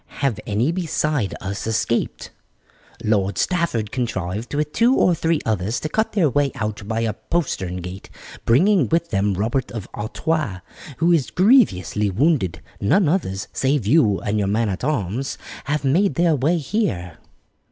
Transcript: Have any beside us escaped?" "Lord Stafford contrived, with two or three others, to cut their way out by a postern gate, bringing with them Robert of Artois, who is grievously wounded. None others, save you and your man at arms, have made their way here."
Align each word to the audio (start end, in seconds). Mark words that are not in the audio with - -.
Have 0.25 0.39
any 0.47 0.71
beside 0.71 1.35
us 1.41 1.67
escaped?" 1.67 2.31
"Lord 3.03 3.37
Stafford 3.37 3.91
contrived, 3.91 4.51
with 4.55 4.73
two 4.73 4.95
or 4.95 5.13
three 5.13 5.39
others, 5.45 5.79
to 5.81 5.89
cut 5.89 6.13
their 6.13 6.27
way 6.27 6.51
out 6.55 6.87
by 6.87 7.01
a 7.01 7.13
postern 7.13 7.77
gate, 7.83 8.09
bringing 8.43 8.89
with 8.89 9.11
them 9.11 9.35
Robert 9.35 9.71
of 9.71 9.87
Artois, 9.93 10.61
who 10.97 11.11
is 11.11 11.29
grievously 11.29 12.09
wounded. 12.09 12.61
None 12.79 13.07
others, 13.07 13.47
save 13.53 13.85
you 13.85 14.19
and 14.21 14.39
your 14.39 14.47
man 14.47 14.69
at 14.69 14.83
arms, 14.83 15.37
have 15.65 15.83
made 15.85 16.15
their 16.15 16.35
way 16.35 16.57
here." 16.57 17.19